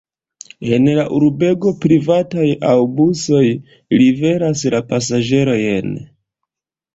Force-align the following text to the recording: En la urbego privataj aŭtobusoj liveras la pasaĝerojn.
En 0.75 0.85
la 0.99 1.03
urbego 1.17 1.73
privataj 1.83 2.45
aŭtobusoj 2.69 3.43
liveras 4.01 4.65
la 4.77 4.81
pasaĝerojn. 4.89 5.95